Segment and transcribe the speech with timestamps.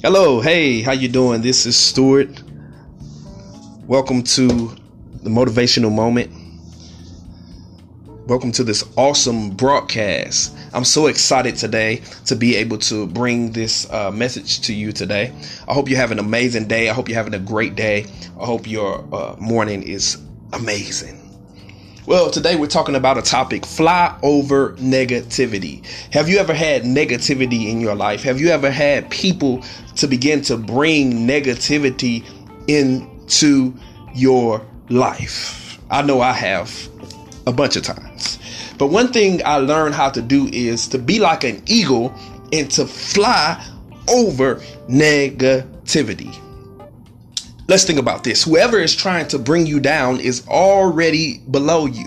[0.00, 1.42] Hello, hey, how you doing?
[1.42, 2.44] This is Stuart.
[3.88, 4.46] Welcome to
[5.24, 6.30] the motivational moment.
[8.28, 10.56] Welcome to this awesome broadcast.
[10.72, 15.34] I'm so excited today to be able to bring this uh, message to you today.
[15.66, 16.88] I hope you have an amazing day.
[16.88, 18.06] I hope you're having a great day.
[18.40, 20.16] I hope your uh, morning is
[20.52, 21.27] amazing.
[22.08, 25.84] Well, today we're talking about a topic fly over negativity.
[26.10, 28.22] Have you ever had negativity in your life?
[28.22, 29.62] Have you ever had people
[29.96, 32.24] to begin to bring negativity
[32.66, 33.74] into
[34.14, 35.78] your life?
[35.90, 36.88] I know I have
[37.46, 38.38] a bunch of times.
[38.78, 42.14] But one thing I learned how to do is to be like an eagle
[42.54, 43.62] and to fly
[44.08, 46.34] over negativity.
[47.68, 48.44] Let's think about this.
[48.44, 52.06] Whoever is trying to bring you down is already below you.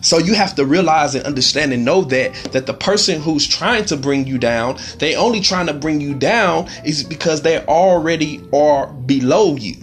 [0.00, 3.84] So you have to realize and understand and know that that the person who's trying
[3.86, 8.42] to bring you down, they only trying to bring you down is because they already
[8.54, 9.76] are below you.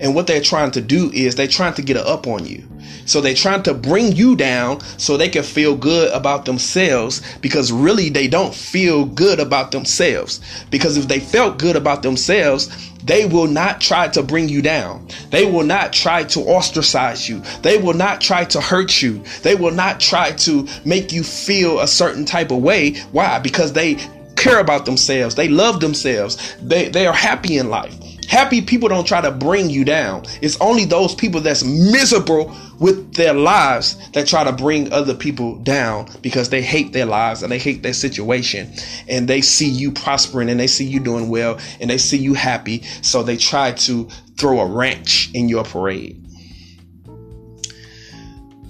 [0.00, 2.66] And what they're trying to do is they're trying to get up on you.
[3.06, 7.70] So they're trying to bring you down so they can feel good about themselves because
[7.70, 10.40] really they don't feel good about themselves.
[10.70, 12.70] Because if they felt good about themselves,
[13.04, 15.06] they will not try to bring you down.
[15.30, 17.42] They will not try to ostracize you.
[17.62, 19.22] They will not try to hurt you.
[19.42, 22.94] They will not try to make you feel a certain type of way.
[23.12, 23.38] Why?
[23.38, 23.96] Because they
[24.36, 25.34] care about themselves.
[25.34, 26.56] They love themselves.
[26.62, 27.94] They, they are happy in life.
[28.28, 30.24] Happy people don't try to bring you down.
[30.40, 35.56] It's only those people that's miserable with their lives that try to bring other people
[35.58, 38.72] down because they hate their lives and they hate their situation
[39.08, 42.34] and they see you prospering and they see you doing well and they see you
[42.34, 42.82] happy.
[43.02, 46.20] So they try to throw a wrench in your parade.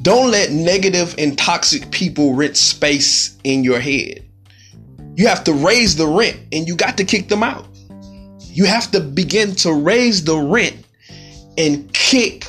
[0.03, 4.23] Don't let negative and toxic people rent space in your head.
[5.17, 7.67] You have to raise the rent and you got to kick them out.
[8.55, 10.77] You have to begin to raise the rent
[11.59, 12.49] and kick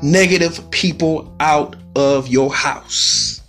[0.00, 3.40] negative people out of your house,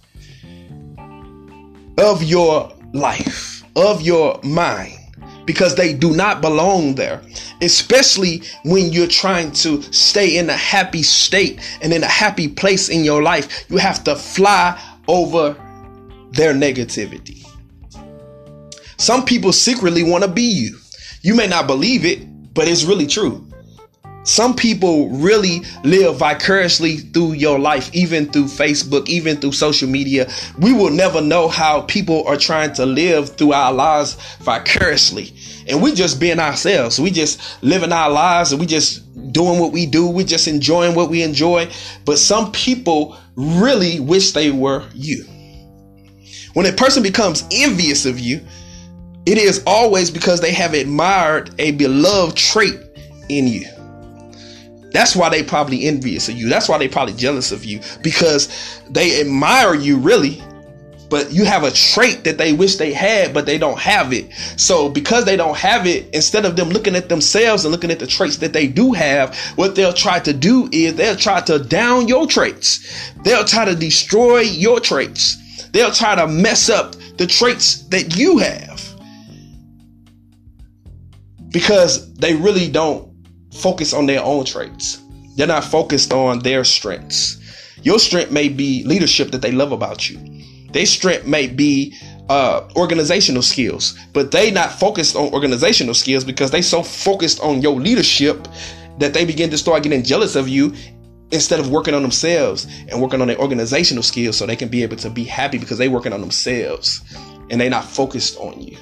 [2.00, 4.98] of your life, of your mind,
[5.46, 7.22] because they do not belong there.
[7.62, 12.90] Especially when you're trying to stay in a happy state and in a happy place
[12.90, 15.54] in your life, you have to fly over
[16.32, 17.48] their negativity.
[18.98, 20.80] Some people secretly want to be you.
[21.28, 23.46] You may not believe it, but it's really true.
[24.24, 30.32] Some people really live vicariously through your life, even through Facebook, even through social media.
[30.58, 35.34] We will never know how people are trying to live through our lives vicariously.
[35.68, 36.98] And we just being ourselves.
[36.98, 40.08] We just living our lives and we just doing what we do.
[40.08, 41.70] We just enjoying what we enjoy.
[42.06, 45.26] But some people really wish they were you.
[46.54, 48.40] When a person becomes envious of you,
[49.28, 52.80] it is always because they have admired a beloved trait
[53.28, 53.66] in you.
[54.94, 56.48] That's why they probably envious of you.
[56.48, 60.42] That's why they probably jealous of you because they admire you really,
[61.10, 64.32] but you have a trait that they wish they had, but they don't have it.
[64.56, 68.00] So because they don't have it, instead of them looking at themselves and looking at
[68.00, 71.60] the traits that they do have, what they'll try to do is they'll try to
[71.60, 73.12] down your traits.
[73.24, 75.36] They'll try to destroy your traits.
[75.74, 78.67] They'll try to mess up the traits that you have
[81.50, 83.12] because they really don't
[83.54, 85.02] focus on their own traits.
[85.36, 87.40] They're not focused on their strengths.
[87.84, 90.20] Your strength may be leadership that they love about you.
[90.72, 91.96] Their strength may be
[92.30, 97.62] uh, organizational skills, but they not focused on organizational skills because they so focused on
[97.62, 98.48] your leadership
[99.00, 100.74] that they begin to start getting jealous of you
[101.32, 104.82] instead of working on themselves and working on their organizational skills so they can be
[104.82, 107.02] able to be happy because they working on themselves
[107.50, 108.78] and they not focused on you.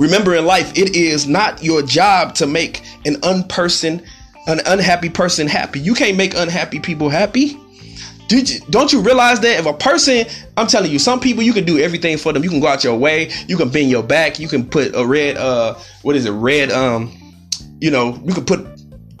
[0.00, 4.02] Remember in life, it is not your job to make an unperson,
[4.46, 5.78] an unhappy person happy.
[5.78, 7.58] You can't make unhappy people happy.
[8.30, 10.24] You, don't you realize that if a person,
[10.56, 12.42] I'm telling you, some people you can do everything for them.
[12.42, 13.30] You can go out your way.
[13.46, 14.38] You can bend your back.
[14.38, 17.14] You can put a red, uh, what is it, red, um,
[17.78, 18.66] you know, you can put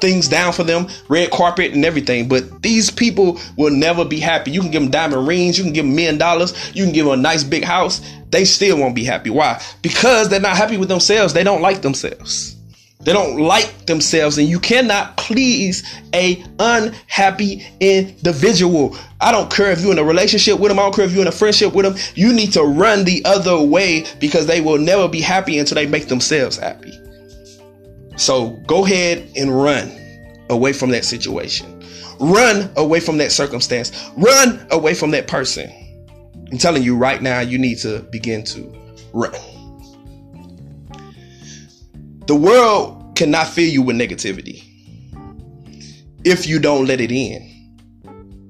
[0.00, 2.26] things down for them, red carpet and everything.
[2.26, 4.50] But these people will never be happy.
[4.50, 7.04] You can give them diamond rings, you can give them million dollars, you can give
[7.04, 8.00] them a nice big house.
[8.30, 9.30] They still won't be happy.
[9.30, 9.60] Why?
[9.82, 11.32] Because they're not happy with themselves.
[11.32, 12.56] They don't like themselves.
[13.02, 15.82] They don't like themselves, and you cannot please
[16.14, 18.94] a unhappy individual.
[19.22, 20.78] I don't care if you're in a relationship with them.
[20.78, 21.96] I don't care if you're in a friendship with them.
[22.14, 25.86] You need to run the other way because they will never be happy until they
[25.86, 26.92] make themselves happy.
[28.16, 29.90] So go ahead and run
[30.50, 31.82] away from that situation.
[32.18, 34.10] Run away from that circumstance.
[34.18, 35.72] Run away from that person.
[36.50, 38.74] I'm telling you right now, you need to begin to
[39.12, 39.32] run.
[42.26, 44.64] The world cannot fill you with negativity
[46.24, 47.46] if you don't let it in.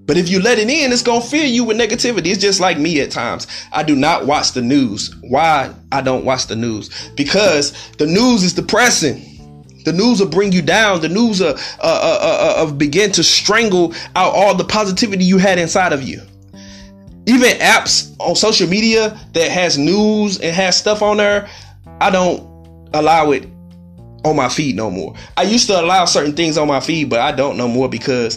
[0.06, 2.26] But if you let it in, it's gonna fill you with negativity.
[2.26, 3.46] It's just like me at times.
[3.72, 5.14] I do not watch the news.
[5.20, 6.90] Why I don't watch the news?
[7.16, 9.26] Because the news is depressing.
[9.84, 11.00] The news will bring you down.
[11.00, 15.38] The news will, uh, uh, uh, uh, begin to strangle out all the positivity you
[15.38, 16.20] had inside of you.
[17.30, 21.48] Even apps on social media that has news and has stuff on there,
[22.00, 22.40] I don't
[22.92, 23.46] allow it
[24.24, 25.14] on my feed no more.
[25.36, 28.36] I used to allow certain things on my feed, but I don't no more because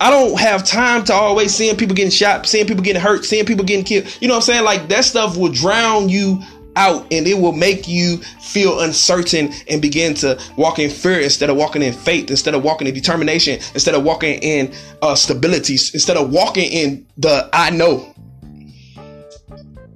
[0.00, 3.46] I don't have time to always seeing people getting shot, seeing people getting hurt, seeing
[3.46, 4.06] people getting killed.
[4.20, 4.64] You know what I'm saying?
[4.64, 6.40] Like that stuff will drown you
[6.76, 11.50] out and it will make you feel uncertain and begin to walk in fear instead
[11.50, 14.72] of walking in faith, instead of walking in determination, instead of walking in
[15.02, 18.14] uh, stability, instead of walking in the I know.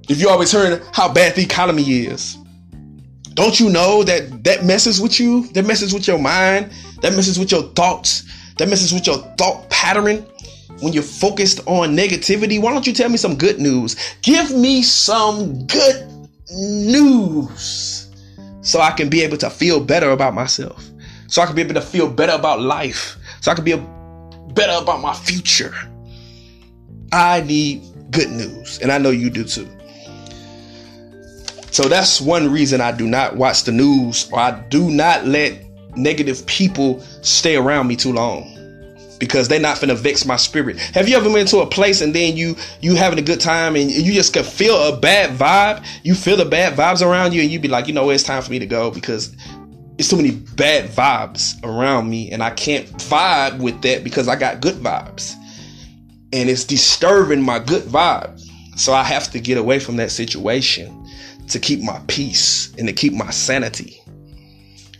[0.07, 2.35] If you always heard how bad the economy is,
[3.35, 5.47] don't you know that that messes with you?
[5.53, 6.71] That messes with your mind.
[7.01, 8.23] That messes with your thoughts.
[8.57, 10.25] That messes with your thought pattern.
[10.81, 13.95] When you're focused on negativity, why don't you tell me some good news?
[14.21, 16.18] Give me some good
[16.51, 18.07] news
[18.61, 20.85] so I can be able to feel better about myself.
[21.27, 23.17] So I can be able to feel better about life.
[23.41, 23.75] So I can be
[24.53, 25.73] better about my future.
[27.11, 29.67] I need good news, and I know you do too.
[31.71, 35.65] So that's one reason I do not watch the news or I do not let
[35.95, 38.58] negative people stay around me too long
[39.19, 40.79] because they're not gonna vex my spirit.
[40.79, 43.75] Have you ever been to a place and then you you having a good time
[43.75, 45.85] and you just can feel a bad vibe?
[46.03, 48.41] You feel the bad vibes around you and you be like, you know, it's time
[48.41, 49.35] for me to go because
[49.97, 54.35] it's too many bad vibes around me and I can't vibe with that because I
[54.37, 55.35] got good vibes.
[56.31, 58.39] And it's disturbing my good vibe.
[58.77, 60.95] So I have to get away from that situation
[61.49, 64.01] to keep my peace and to keep my sanity.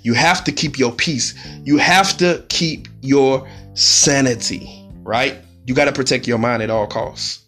[0.02, 1.34] You have to keep your peace.
[1.64, 3.48] You have to keep your
[3.80, 5.38] sanity, right?
[5.66, 7.46] You got to protect your mind at all costs.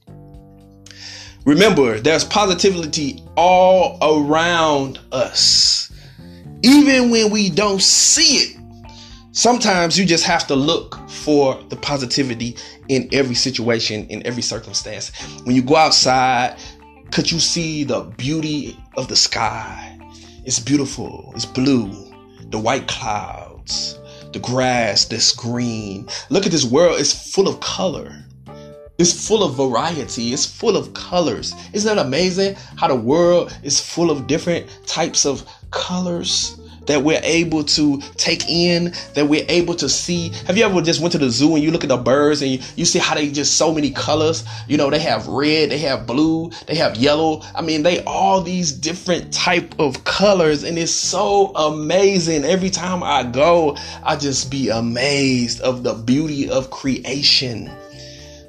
[1.46, 5.92] Remember, there's positivity all around us.
[6.64, 8.58] Even when we don't see it,
[9.32, 12.56] sometimes you just have to look for the positivity
[12.90, 15.10] in every situation, in every circumstance.
[15.44, 16.58] When you go outside,
[17.12, 19.98] could you see the beauty of the sky?
[20.46, 21.92] It's beautiful, it's blue,
[22.52, 23.98] the white clouds,
[24.34, 26.08] the grass that's green.
[26.30, 28.24] Look at this world, it's full of color.
[28.98, 30.32] It's full of variety.
[30.32, 31.56] It's full of colors.
[31.74, 36.61] Isn't that amazing how the world is full of different types of colors?
[36.86, 40.30] That we're able to take in, that we're able to see.
[40.48, 42.52] Have you ever just went to the zoo and you look at the birds and
[42.52, 44.44] you, you see how they just so many colors?
[44.68, 47.42] You know, they have red, they have blue, they have yellow.
[47.56, 52.46] I mean, they all these different type of colors and it's so amazing.
[52.46, 57.72] Every time I go, I just be amazed of the beauty of creation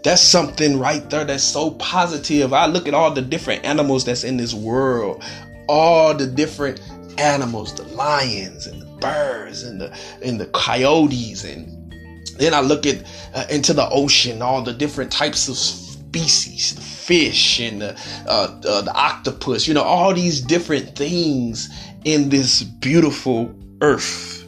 [0.03, 2.53] that's something right there that's so positive.
[2.53, 5.23] I look at all the different animals that's in this world,
[5.69, 6.81] all the different
[7.19, 11.93] animals, the lions and the birds and the and the coyotes, and
[12.39, 13.05] then I look at
[13.35, 18.61] uh, into the ocean, all the different types of species, the fish and the uh,
[18.67, 21.69] uh, the octopus, you know, all these different things
[22.05, 24.47] in this beautiful earth.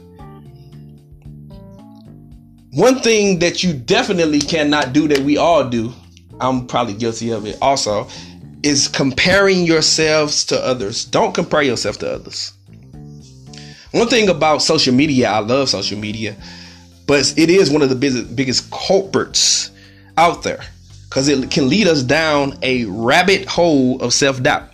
[2.72, 5.92] One thing that you definitely cannot do that we all do,
[6.40, 8.08] I'm probably guilty of it also,
[8.64, 11.04] is comparing yourselves to others.
[11.04, 12.52] Don't compare yourself to others.
[13.92, 16.35] One thing about social media, I love social media,
[17.06, 19.71] but it is one of the biggest, biggest culprits
[20.16, 20.64] out there
[21.04, 24.73] because it can lead us down a rabbit hole of self doubt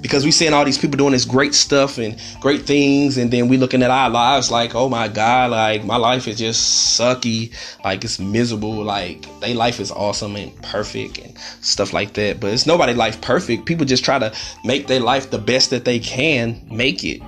[0.00, 3.48] because we seeing all these people doing this great stuff and great things and then
[3.48, 7.52] we looking at our lives like oh my god like my life is just sucky.
[7.84, 8.82] Like it's miserable.
[8.82, 12.40] Like their life is awesome and perfect and stuff like that.
[12.40, 13.66] But it's nobody life perfect.
[13.66, 17.22] People just try to make their life the best that they can make it.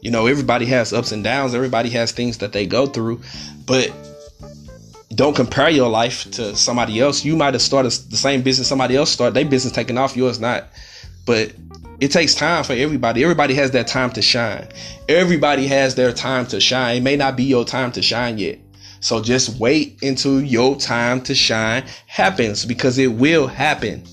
[0.00, 1.54] You know everybody has ups and downs.
[1.54, 3.20] Everybody has things that they go through.
[3.66, 3.92] But
[5.14, 7.24] don't compare your life to somebody else.
[7.24, 9.34] You might have started the same business somebody else started.
[9.34, 10.16] Their business taking off.
[10.16, 10.64] Yours not.
[11.26, 11.52] But
[12.00, 13.22] it takes time for everybody.
[13.22, 14.68] Everybody has that time to shine.
[15.08, 16.98] Everybody has their time to shine.
[16.98, 18.58] It may not be your time to shine yet.
[19.00, 24.04] So just wait until your time to shine happens because it will happen.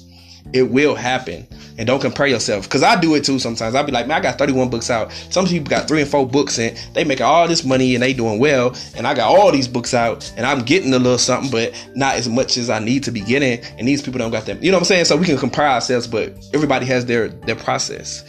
[0.53, 1.47] It will happen
[1.77, 2.65] and don't compare yourself.
[2.65, 3.75] Because I do it too sometimes.
[3.75, 5.11] I'll be like, man, I got 31 books out.
[5.29, 8.13] Some people got three and four books and they making all this money and they
[8.13, 8.75] doing well.
[8.95, 12.15] And I got all these books out and I'm getting a little something, but not
[12.15, 13.63] as much as I need to be getting.
[13.77, 14.61] And these people don't got them.
[14.61, 15.05] You know what I'm saying?
[15.05, 18.23] So we can compare ourselves, but everybody has their their process.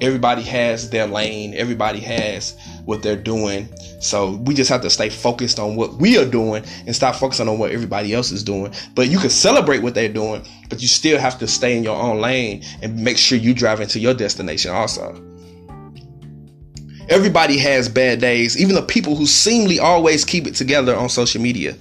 [0.00, 1.54] Everybody has their lane.
[1.54, 3.68] Everybody has what they're doing.
[4.00, 7.48] So we just have to stay focused on what we are doing and stop focusing
[7.48, 8.72] on what everybody else is doing.
[8.94, 11.96] But you can celebrate what they're doing, but you still have to stay in your
[11.96, 15.12] own lane and make sure you drive into your destination also.
[17.08, 18.58] Everybody has bad days.
[18.58, 21.76] Even the people who seemingly always keep it together on social media,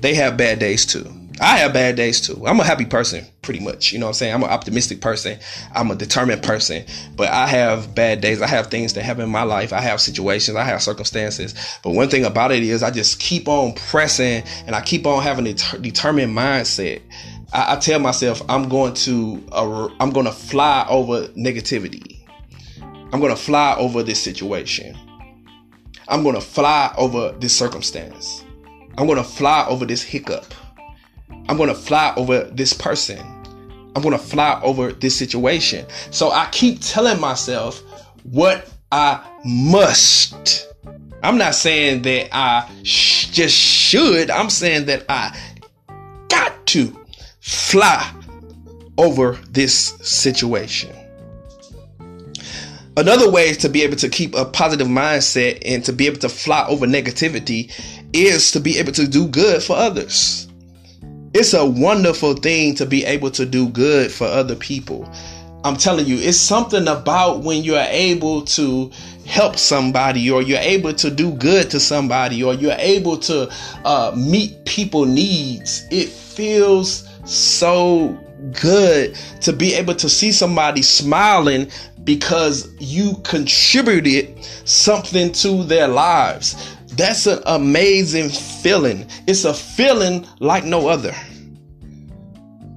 [0.00, 1.17] they have bad days too.
[1.40, 2.46] I have bad days too.
[2.46, 3.92] I'm a happy person, pretty much.
[3.92, 4.34] You know what I'm saying?
[4.34, 5.38] I'm an optimistic person.
[5.74, 6.84] I'm a determined person.
[7.16, 8.42] But I have bad days.
[8.42, 9.72] I have things that happen in my life.
[9.72, 10.56] I have situations.
[10.56, 11.54] I have circumstances.
[11.84, 15.22] But one thing about it is I just keep on pressing and I keep on
[15.22, 17.02] having a determined mindset.
[17.52, 22.18] I, I tell myself I'm going to uh, I'm going to fly over negativity.
[23.12, 24.96] I'm going to fly over this situation.
[26.08, 28.44] I'm going to fly over this circumstance.
[28.98, 30.44] I'm going to fly over this hiccup.
[31.48, 33.18] I'm going to fly over this person.
[33.96, 35.86] I'm going to fly over this situation.
[36.10, 37.82] So I keep telling myself
[38.22, 40.68] what I must.
[41.22, 44.30] I'm not saying that I sh- just should.
[44.30, 45.36] I'm saying that I
[46.28, 46.96] got to
[47.40, 48.14] fly
[48.98, 50.94] over this situation.
[52.96, 56.28] Another way to be able to keep a positive mindset and to be able to
[56.28, 57.72] fly over negativity
[58.12, 60.47] is to be able to do good for others
[61.38, 65.08] it's a wonderful thing to be able to do good for other people.
[65.62, 68.90] I'm telling you, it's something about when you're able to
[69.24, 73.48] help somebody or you're able to do good to somebody or you're able to
[73.84, 75.86] uh, meet people needs.
[75.92, 78.18] It feels so
[78.60, 81.70] good to be able to see somebody smiling
[82.02, 86.77] because you contributed something to their lives.
[86.98, 89.06] That's an amazing feeling.
[89.28, 91.14] It's a feeling like no other.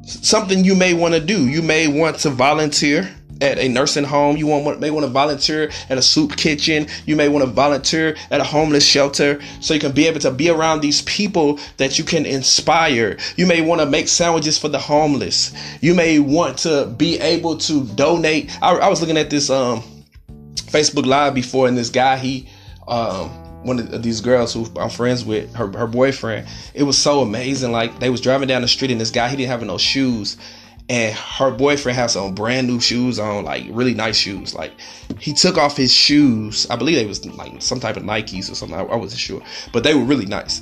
[0.04, 1.50] Something you may want to do.
[1.50, 3.10] You may want to volunteer
[3.42, 4.38] at a nursing home.
[4.38, 6.86] You want, may want to volunteer at a soup kitchen.
[7.08, 10.30] You may want to volunteer at a homeless shelter so you can be able to
[10.30, 13.18] be around these people that you can inspire.
[13.38, 15.52] You may want to make sandwiches for the homeless.
[15.82, 18.56] You may want to be able to donate.
[18.62, 19.82] I, I was looking at this um,
[20.54, 22.48] Facebook Live before, and this guy he
[22.88, 26.48] um, one of these girls who I'm friends with, her her boyfriend.
[26.74, 27.72] It was so amazing.
[27.72, 30.38] Like they was driving down the street and this guy he didn't have no shoes,
[30.90, 34.54] and her boyfriend has some brand new shoes on, like really nice shoes.
[34.54, 34.74] Like
[35.20, 36.68] he took off his shoes.
[36.70, 38.78] I believe they was like some type of Nikes or something.
[38.78, 39.42] I, I wasn't sure,
[39.72, 40.62] but they were really nice.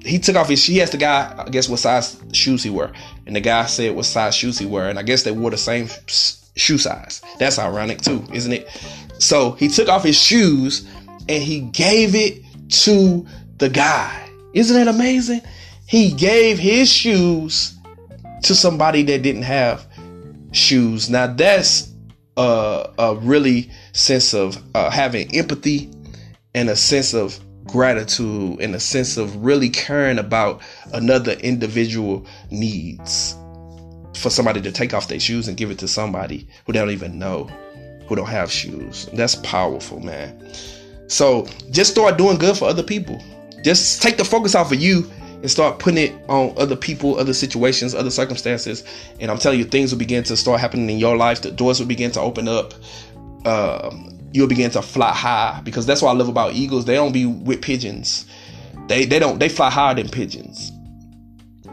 [0.00, 0.64] He took off his.
[0.64, 2.92] He asked the guy, I guess, what size shoes he wore,
[3.26, 5.56] and the guy said what size shoes he wore, and I guess they wore the
[5.56, 7.22] same shoe size.
[7.38, 8.68] That's ironic too, isn't it?
[9.18, 10.88] So he took off his shoes
[11.28, 13.26] and he gave it to
[13.58, 14.30] the guy.
[14.54, 15.42] Isn't that amazing?
[15.86, 17.76] He gave his shoes
[18.42, 19.86] to somebody that didn't have
[20.52, 21.08] shoes.
[21.08, 21.92] Now that's
[22.36, 25.90] a, a really sense of uh, having empathy
[26.54, 30.60] and a sense of gratitude and a sense of really caring about
[30.92, 33.36] another individual needs
[34.14, 36.90] for somebody to take off their shoes and give it to somebody who they don't
[36.90, 37.44] even know
[38.06, 39.08] who don't have shoes.
[39.14, 40.38] That's powerful, man.
[41.06, 43.22] So just start doing good for other people.
[43.62, 45.10] Just take the focus off of you
[45.42, 48.84] and start putting it on other people, other situations, other circumstances.
[49.20, 51.42] And I'm telling you, things will begin to start happening in your life.
[51.42, 52.74] The doors will begin to open up.
[53.44, 56.84] Um, you'll begin to fly high because that's what I love about eagles.
[56.84, 58.26] They don't be with pigeons.
[58.88, 60.72] They they don't they fly higher than pigeons.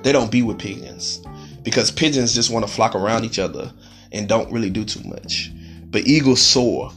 [0.03, 1.21] They don't be with pigeons
[1.63, 3.71] because pigeons just want to flock around each other
[4.11, 5.51] and don't really do too much.
[5.85, 6.91] But eagles soar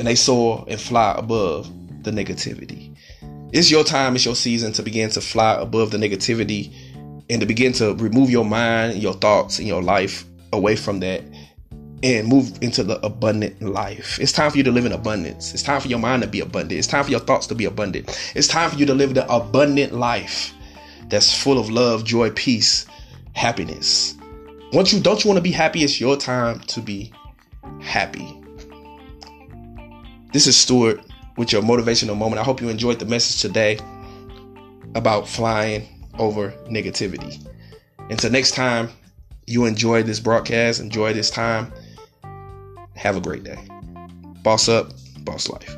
[0.00, 1.70] and they soar and fly above
[2.04, 2.96] the negativity.
[3.52, 6.72] It's your time, it's your season to begin to fly above the negativity
[7.28, 11.22] and to begin to remove your mind, your thoughts, and your life away from that
[12.02, 14.18] and move into the abundant life.
[14.18, 15.52] It's time for you to live in abundance.
[15.52, 16.78] It's time for your mind to be abundant.
[16.78, 18.32] It's time for your thoughts to be abundant.
[18.34, 20.54] It's time for you to live the abundant life
[21.10, 22.86] that's full of love, joy, peace,
[23.34, 24.16] happiness.
[24.72, 27.12] Once you don't you want to be happy, it's your time to be
[27.80, 28.39] happy.
[30.32, 31.00] This is Stuart
[31.36, 32.38] with your motivational moment.
[32.40, 33.80] I hope you enjoyed the message today
[34.94, 35.88] about flying
[36.20, 37.44] over negativity.
[38.10, 38.90] Until next time,
[39.48, 41.72] you enjoy this broadcast, enjoy this time.
[42.94, 43.58] Have a great day.
[44.44, 44.92] Boss up,
[45.24, 45.76] boss life.